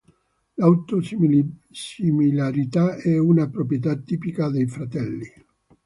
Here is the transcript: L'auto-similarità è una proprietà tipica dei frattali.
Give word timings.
L'auto-similarità 0.57 2.95
è 2.95 3.19
una 3.19 3.47
proprietà 3.49 3.95
tipica 3.97 4.49
dei 4.49 4.65
frattali. 4.65 5.31